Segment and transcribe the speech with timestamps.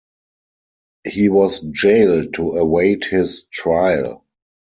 [1.05, 4.25] He was jailed to await his trial.